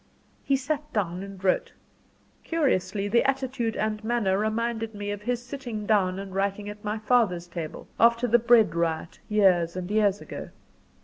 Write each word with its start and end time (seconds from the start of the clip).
He 0.43 0.55
sat 0.55 0.91
down 0.93 1.21
and 1.21 1.43
wrote: 1.43 1.73
curiously 2.43 3.07
the 3.07 3.23
attitude 3.23 3.75
and 3.75 4.03
manner 4.03 4.35
reminded 4.35 4.95
me 4.95 5.11
of 5.11 5.21
his 5.21 5.45
sitting 5.45 5.85
down 5.85 6.17
and 6.17 6.33
writing 6.33 6.67
at 6.69 6.83
my 6.83 6.97
father's 6.97 7.45
table, 7.45 7.87
after 7.99 8.25
the 8.25 8.39
bread 8.39 8.73
riot 8.73 9.19
years 9.29 9.75
and 9.75 9.91
years 9.91 10.19
ago. 10.19 10.49